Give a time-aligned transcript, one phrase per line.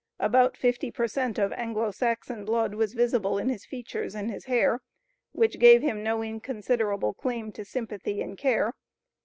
[0.19, 1.37] About fifty per cent.
[1.37, 4.81] of Anglo Saxon blood was visible in his features and his hair,
[5.31, 8.73] which gave him no inconsiderable claim to sympathy and care.